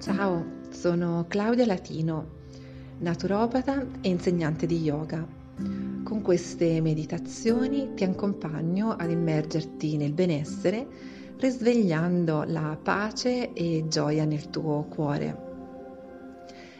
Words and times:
Ciao, 0.00 0.42
sono 0.70 1.26
Claudia 1.28 1.66
Latino, 1.66 2.26
naturopata 3.00 3.86
e 4.00 4.08
insegnante 4.08 4.64
di 4.64 4.80
yoga. 4.80 5.26
Con 6.02 6.22
queste 6.22 6.80
meditazioni 6.80 7.92
ti 7.92 8.04
accompagno 8.04 8.92
ad 8.92 9.10
immergerti 9.10 9.98
nel 9.98 10.14
benessere, 10.14 10.86
risvegliando 11.36 12.44
la 12.46 12.78
pace 12.82 13.52
e 13.52 13.84
gioia 13.88 14.24
nel 14.24 14.48
tuo 14.48 14.84
cuore 14.84 15.48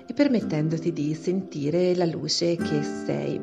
e 0.06 0.14
permettendoti 0.14 0.90
di 0.90 1.12
sentire 1.12 1.94
la 1.96 2.06
luce 2.06 2.56
che 2.56 2.82
sei. 2.82 3.38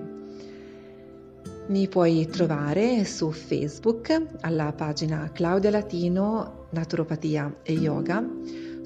Mi 1.68 1.88
puoi 1.88 2.26
trovare 2.32 3.06
su 3.06 3.30
Facebook 3.30 4.40
alla 4.42 4.74
pagina 4.74 5.30
Claudia 5.32 5.70
Latino 5.70 6.66
Naturopatia 6.72 7.58
e 7.62 7.74
Yoga 7.74 8.26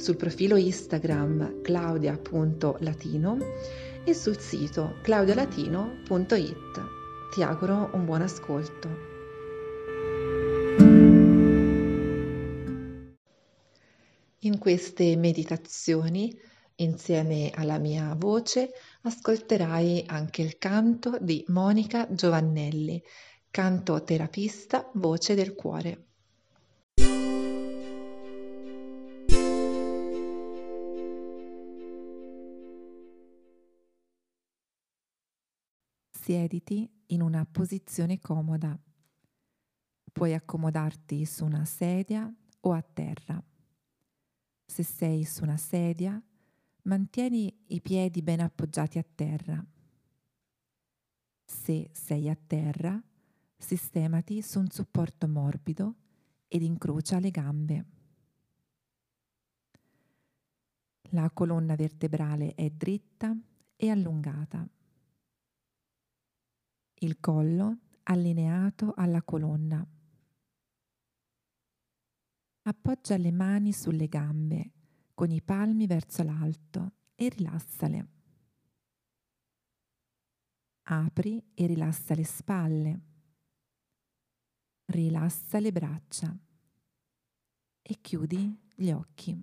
sul 0.01 0.15
profilo 0.15 0.55
Instagram 0.55 1.61
claudia.latino 1.61 3.37
e 4.03 4.15
sul 4.15 4.39
sito 4.39 4.95
claudialatino.it. 5.03 6.81
Ti 7.31 7.43
auguro 7.43 7.91
un 7.93 8.05
buon 8.05 8.23
ascolto. 8.23 9.09
In 14.39 14.57
queste 14.57 15.15
meditazioni, 15.17 16.35
insieme 16.77 17.51
alla 17.53 17.77
mia 17.77 18.15
voce, 18.17 18.71
ascolterai 19.03 20.05
anche 20.07 20.41
il 20.41 20.57
canto 20.57 21.19
di 21.21 21.45
Monica 21.49 22.11
Giovannelli, 22.11 22.99
canto 23.51 24.03
terapista 24.03 24.89
voce 24.95 25.35
del 25.35 25.53
cuore. 25.53 26.10
Siediti 36.21 36.87
in 37.07 37.23
una 37.23 37.43
posizione 37.45 38.19
comoda. 38.19 38.77
Puoi 40.11 40.35
accomodarti 40.35 41.25
su 41.25 41.45
una 41.45 41.65
sedia 41.65 42.31
o 42.59 42.73
a 42.73 42.81
terra. 42.83 43.43
Se 44.63 44.83
sei 44.83 45.25
su 45.25 45.41
una 45.41 45.57
sedia, 45.57 46.21
mantieni 46.83 47.51
i 47.69 47.81
piedi 47.81 48.21
ben 48.21 48.39
appoggiati 48.41 48.99
a 48.99 49.05
terra. 49.15 49.65
Se 51.43 51.89
sei 51.91 52.29
a 52.29 52.35
terra, 52.35 53.01
sistemati 53.57 54.43
su 54.43 54.59
un 54.59 54.69
supporto 54.69 55.27
morbido 55.27 55.95
ed 56.47 56.61
incrocia 56.61 57.17
le 57.17 57.31
gambe. 57.31 57.85
La 61.13 61.31
colonna 61.31 61.73
vertebrale 61.73 62.53
è 62.53 62.69
dritta 62.69 63.35
e 63.75 63.89
allungata 63.89 64.69
il 67.03 67.19
collo 67.19 67.77
allineato 68.03 68.93
alla 68.95 69.23
colonna. 69.23 69.85
Appoggia 72.63 73.17
le 73.17 73.31
mani 73.31 73.73
sulle 73.73 74.07
gambe 74.07 74.71
con 75.15 75.31
i 75.31 75.41
palmi 75.41 75.87
verso 75.87 76.21
l'alto 76.21 76.93
e 77.15 77.29
rilassale. 77.29 78.09
Apri 80.83 81.43
e 81.55 81.65
rilassa 81.65 82.13
le 82.13 82.25
spalle. 82.25 83.01
Rilassa 84.85 85.59
le 85.59 85.71
braccia 85.71 86.37
e 87.81 88.01
chiudi 88.01 88.69
gli 88.75 88.91
occhi. 88.91 89.41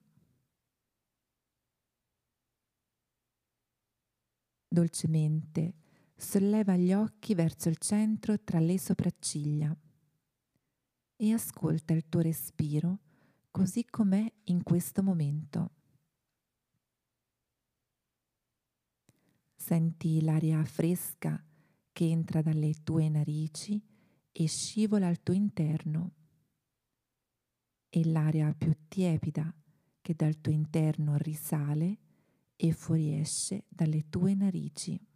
Dolcemente 4.68 5.87
solleva 6.18 6.76
gli 6.76 6.92
occhi 6.92 7.34
verso 7.34 7.68
il 7.68 7.78
centro 7.78 8.38
tra 8.40 8.58
le 8.58 8.76
sopracciglia 8.76 9.74
e 11.16 11.32
ascolta 11.32 11.94
il 11.94 12.08
tuo 12.08 12.20
respiro 12.20 12.98
così 13.52 13.84
com'è 13.84 14.30
in 14.44 14.62
questo 14.64 15.02
momento. 15.02 15.70
Senti 19.54 20.20
l'aria 20.22 20.64
fresca 20.64 21.42
che 21.92 22.04
entra 22.08 22.42
dalle 22.42 22.74
tue 22.82 23.08
narici 23.08 23.80
e 24.32 24.46
scivola 24.46 25.06
al 25.06 25.22
tuo 25.22 25.34
interno 25.34 26.12
e 27.88 28.04
l'aria 28.04 28.52
più 28.54 28.74
tiepida 28.88 29.54
che 30.00 30.14
dal 30.14 30.40
tuo 30.40 30.52
interno 30.52 31.16
risale 31.16 31.98
e 32.56 32.72
fuoriesce 32.72 33.64
dalle 33.68 34.08
tue 34.08 34.34
narici. 34.34 35.07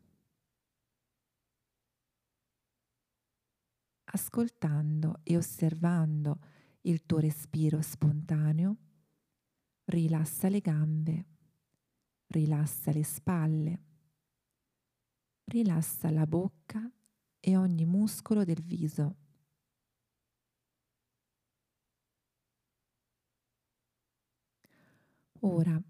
Ascoltando 4.15 5.21
e 5.23 5.37
osservando 5.37 6.39
il 6.83 7.05
tuo 7.07 7.19
respiro 7.19 7.81
spontaneo, 7.81 8.77
rilassa 9.85 10.49
le 10.49 10.61
gambe, 10.61 11.27
rilassa 12.27 12.93
le 12.93 13.05
spalle, 13.05 13.83
rilassa 15.45 16.11
la 16.11 16.27
bocca 16.27 16.91
e 17.41 17.57
ogni 17.57 17.87
muscolo 17.87 18.45
del 18.45 18.63
viso. 18.63 19.17
Ora 25.45 25.81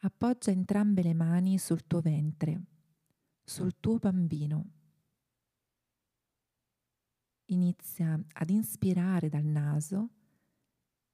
appoggia 0.00 0.50
entrambe 0.50 1.02
le 1.02 1.14
mani 1.14 1.58
sul 1.58 1.86
tuo 1.86 2.00
ventre, 2.00 2.62
sul 3.42 3.80
tuo 3.80 3.98
bambino 3.98 4.70
inizia 7.46 8.20
ad 8.32 8.50
inspirare 8.50 9.28
dal 9.28 9.44
naso 9.44 10.10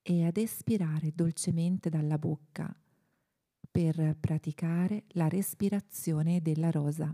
e 0.01 0.25
ad 0.25 0.37
espirare 0.37 1.11
dolcemente 1.13 1.89
dalla 1.89 2.17
bocca 2.17 2.75
per 3.69 4.15
praticare 4.19 5.05
la 5.09 5.27
respirazione 5.27 6.41
della 6.41 6.69
rosa. 6.69 7.13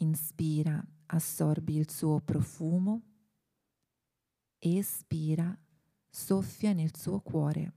Inspira, 0.00 0.84
assorbi 1.06 1.76
il 1.76 1.90
suo 1.90 2.20
profumo, 2.20 3.02
espira, 4.58 5.56
soffia 6.08 6.72
nel 6.72 6.96
suo 6.96 7.20
cuore. 7.20 7.72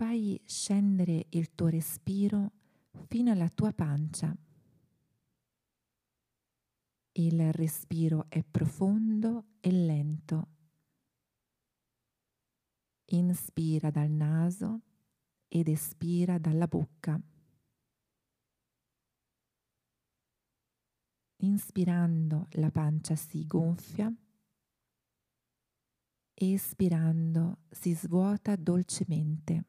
Fai 0.00 0.40
scendere 0.46 1.26
il 1.32 1.54
tuo 1.54 1.68
respiro 1.68 2.52
fino 3.08 3.32
alla 3.32 3.50
tua 3.50 3.70
pancia. 3.74 4.34
Il 7.12 7.52
respiro 7.52 8.24
è 8.30 8.42
profondo 8.42 9.44
e 9.60 9.70
lento. 9.70 10.48
Inspira 13.10 13.90
dal 13.90 14.08
naso 14.08 14.80
ed 15.48 15.68
espira 15.68 16.38
dalla 16.38 16.66
bocca. 16.66 17.20
Inspirando 21.42 22.46
la 22.52 22.70
pancia 22.70 23.16
si 23.16 23.46
gonfia, 23.46 24.10
espirando 26.32 27.58
si 27.68 27.92
svuota 27.92 28.56
dolcemente. 28.56 29.64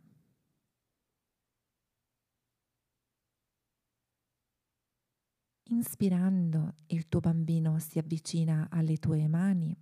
Inspirando, 5.71 6.75
il 6.87 7.07
tuo 7.07 7.21
bambino 7.21 7.79
si 7.79 7.97
avvicina 7.97 8.67
alle 8.69 8.97
tue 8.97 9.25
mani. 9.29 9.73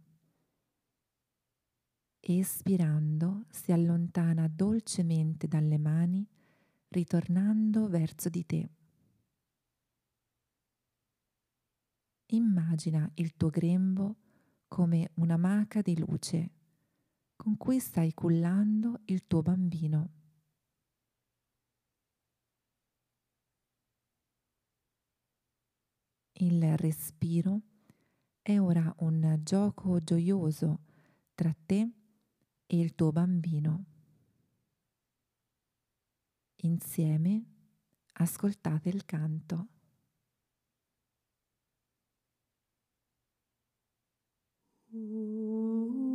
Espirando, 2.19 3.45
si 3.49 3.71
allontana 3.71 4.47
dolcemente 4.47 5.47
dalle 5.47 5.79
mani, 5.79 6.23
ritornando 6.89 7.87
verso 7.87 8.29
di 8.29 8.45
te. 8.45 8.69
Immagina 12.27 13.09
il 13.15 13.35
tuo 13.35 13.49
grembo 13.49 14.17
come 14.67 15.09
una 15.15 15.37
maca 15.37 15.81
di 15.81 15.97
luce 15.97 16.51
con 17.35 17.57
cui 17.57 17.79
stai 17.79 18.13
cullando 18.13 19.01
il 19.05 19.25
tuo 19.25 19.41
bambino. 19.41 20.18
Il 26.41 26.77
respiro 26.77 27.61
è 28.41 28.57
ora 28.59 28.93
un 28.99 29.41
gioco 29.43 29.99
gioioso 29.99 30.79
tra 31.35 31.53
te 31.65 31.91
e 32.65 32.79
il 32.79 32.95
tuo 32.95 33.11
bambino. 33.11 33.83
Insieme 36.61 37.43
ascoltate 38.13 38.87
il 38.87 39.03
canto. 39.03 39.67
Ora 44.93 46.08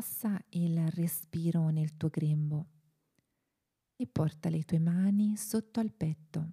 rilassa 0.00 0.42
il 0.50 0.90
respiro 0.92 1.68
nel 1.68 1.94
tuo 1.98 2.08
grembo 2.08 2.68
e 3.96 4.06
porta 4.06 4.48
le 4.48 4.62
tue 4.64 4.78
mani 4.78 5.36
sotto 5.36 5.78
al 5.78 5.92
petto. 5.92 6.52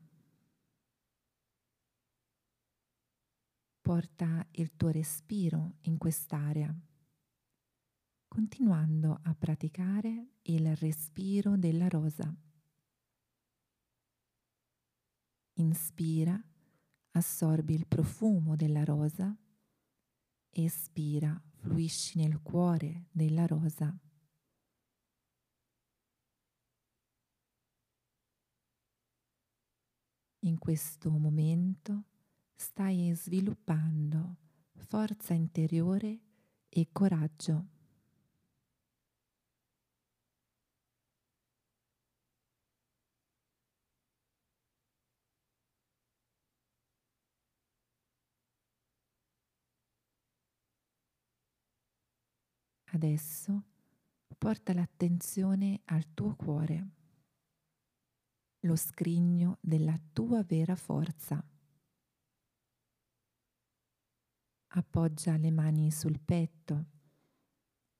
Porta 3.79 4.45
il 4.51 4.75
tuo 4.75 4.89
respiro 4.89 5.75
in 5.83 5.97
quest'area, 5.97 6.75
continuando 8.27 9.17
a 9.23 9.33
praticare 9.33 10.31
il 10.41 10.75
respiro 10.75 11.55
della 11.55 11.87
rosa. 11.87 12.35
Inspira, 15.53 16.37
assorbi 17.11 17.73
il 17.73 17.87
profumo 17.87 18.57
della 18.57 18.83
rosa, 18.83 19.33
espira 20.49 21.41
fluisci 21.67 22.17
nel 22.17 22.41
cuore 22.41 23.07
della 23.11 23.45
rosa. 23.45 23.93
In 30.45 30.57
questo 30.59 31.09
momento 31.09 32.03
stai 32.55 33.11
sviluppando 33.13 34.37
forza 34.75 35.33
interiore 35.33 36.19
e 36.69 36.87
coraggio. 36.93 37.76
Adesso 52.97 53.63
porta 54.39 54.73
l'attenzione 54.73 55.81
al 55.85 56.15
tuo 56.15 56.35
cuore, 56.35 56.87
lo 58.61 58.75
scrigno 58.75 59.59
della 59.61 59.95
tua 60.11 60.41
vera 60.41 60.75
forza. 60.75 61.47
Appoggia 64.69 65.37
le 65.37 65.51
mani 65.51 65.91
sul 65.91 66.19
petto 66.19 66.85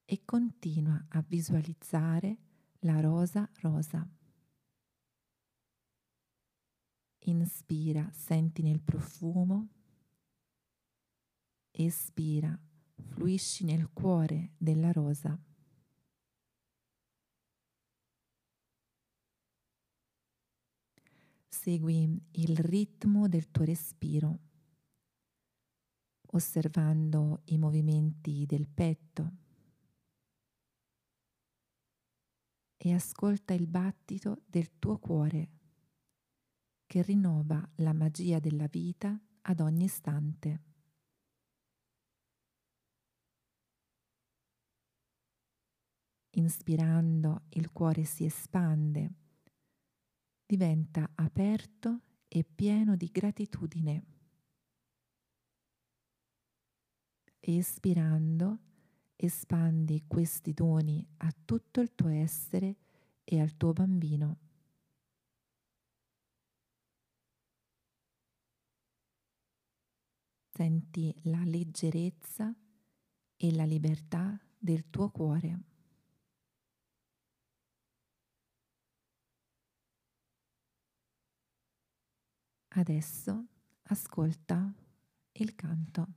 e 0.04 0.26
continua 0.26 1.06
a 1.10 1.22
visualizzare 1.22 2.38
la 2.80 3.00
rosa 3.00 3.48
rosa. 3.60 4.04
Inspira, 7.20 8.10
senti 8.14 8.64
nel 8.64 8.82
profumo. 8.82 9.68
Espira, 11.70 12.60
fluisci 13.02 13.64
nel 13.64 13.92
cuore 13.92 14.52
della 14.58 14.92
rosa. 14.92 15.38
Segui 21.48 22.22
il 22.32 22.58
ritmo 22.58 23.28
del 23.28 23.52
tuo 23.52 23.66
respiro, 23.66 24.40
osservando 26.28 27.42
i 27.46 27.58
movimenti 27.58 28.46
del 28.46 28.68
petto 28.68 29.32
e 32.78 32.94
ascolta 32.94 33.54
il 33.54 33.68
battito 33.68 34.44
del 34.46 34.78
tuo 34.80 34.98
cuore 34.98 35.50
che 36.86 37.02
rinnova 37.02 37.70
la 37.76 37.92
magia 37.92 38.40
della 38.40 38.68
vita 38.68 39.20
ad 39.42 39.60
ogni 39.60 39.84
istante. 39.84 40.62
Inspirando 46.48 47.42
il 47.50 47.74
cuore 47.74 48.06
si 48.06 48.24
espande, 48.24 49.12
diventa 50.46 51.12
aperto 51.16 52.04
e 52.30 52.46
pieno 52.46 52.96
di 52.96 53.10
gratitudine. 53.12 54.06
Espirando 57.38 58.60
espandi 59.18 60.06
questi 60.08 60.54
doni 60.54 61.06
a 61.18 61.36
tutto 61.44 61.82
il 61.82 61.94
tuo 61.94 62.08
essere 62.08 62.78
e 63.26 63.42
al 63.42 63.58
tuo 63.58 63.74
bambino. 63.74 64.38
Senti 70.48 71.14
la 71.24 71.44
leggerezza 71.44 72.56
e 73.36 73.54
la 73.54 73.66
libertà 73.66 74.40
del 74.58 74.90
tuo 74.90 75.10
cuore. 75.10 75.76
Adesso 82.78 83.46
ascolta 83.88 84.72
il 85.32 85.56
canto. 85.56 86.08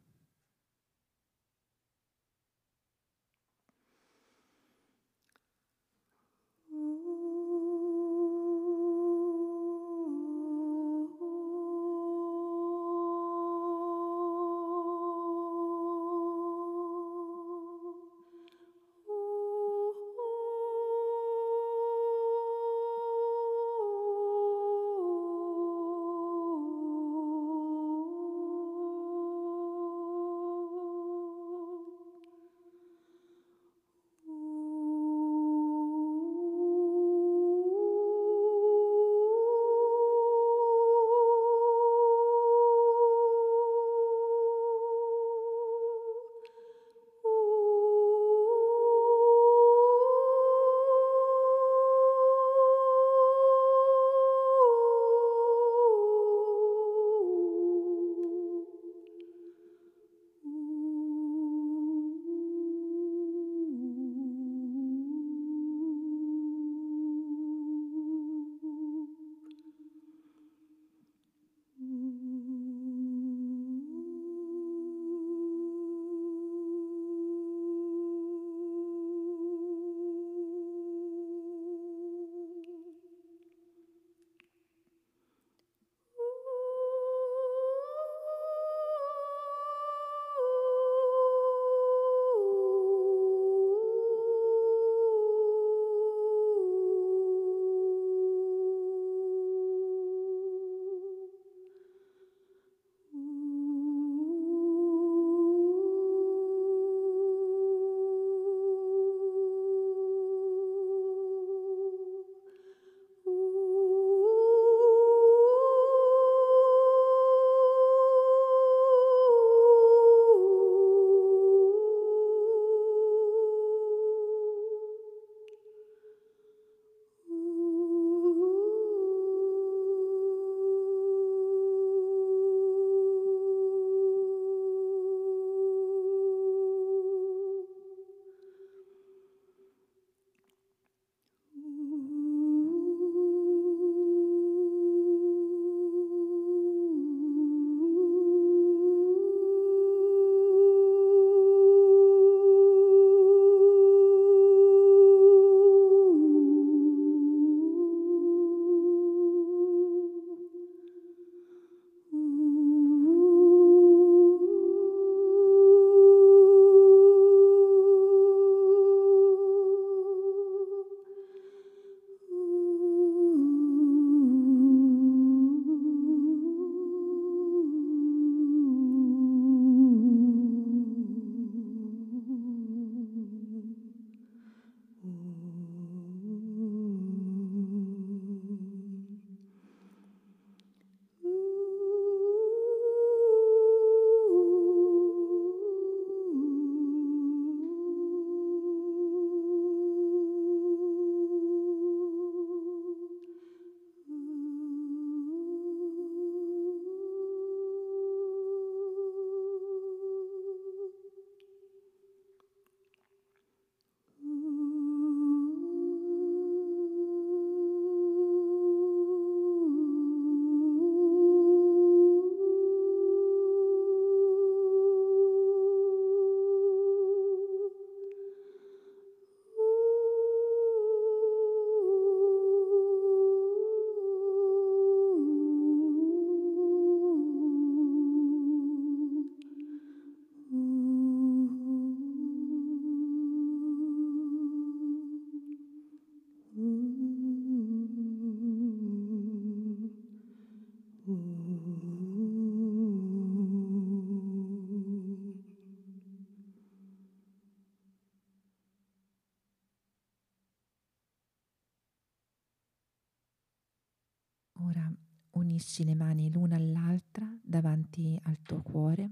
Ora 264.71 264.89
unisci 265.31 265.85
le 265.85 265.97
mani 265.97 266.31
l'una 266.31 266.55
all'altra 266.55 267.29
davanti 267.43 268.17
al 268.23 268.41
tuo 268.41 268.63
cuore. 268.63 269.11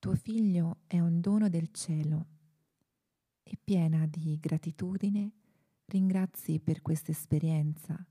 Tuo 0.00 0.16
figlio 0.16 0.78
è 0.88 0.98
un 0.98 1.20
dono 1.20 1.48
del 1.48 1.70
cielo 1.70 2.26
e 3.44 3.56
piena 3.62 4.06
di 4.06 4.38
gratitudine 4.40 5.34
ringrazi 5.84 6.58
per 6.58 6.82
questa 6.82 7.12
esperienza 7.12 8.04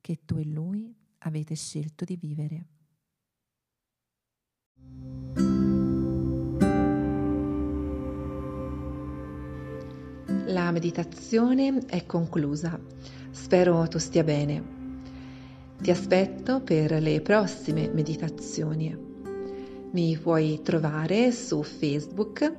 che 0.00 0.20
tu 0.24 0.38
e 0.38 0.44
lui 0.44 0.94
avete 1.18 1.54
scelto 1.54 2.06
di 2.06 2.16
vivere. 2.16 2.66
La 10.52 10.70
meditazione 10.70 11.86
è 11.86 12.04
conclusa. 12.04 12.78
Spero 13.30 13.88
tu 13.88 13.96
stia 13.96 14.22
bene. 14.22 14.62
Ti 15.80 15.90
aspetto 15.90 16.60
per 16.60 17.00
le 17.00 17.22
prossime 17.22 17.88
meditazioni. 17.88 18.94
Mi 19.92 20.18
puoi 20.18 20.60
trovare 20.62 21.32
su 21.32 21.62
Facebook, 21.62 22.52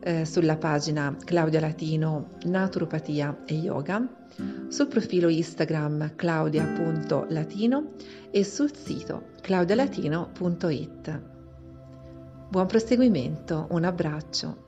eh, 0.00 0.26
sulla 0.26 0.58
pagina 0.58 1.16
Claudia 1.24 1.60
Latino 1.60 2.32
Naturopatia 2.44 3.44
e 3.46 3.54
Yoga, 3.54 4.06
sul 4.68 4.88
profilo 4.88 5.28
Instagram 5.28 6.16
claudia.latino 6.16 7.92
e 8.30 8.44
sul 8.44 8.76
sito 8.76 9.28
claudialatino.it. 9.40 11.22
Buon 12.50 12.66
proseguimento, 12.66 13.68
un 13.70 13.84
abbraccio. 13.84 14.67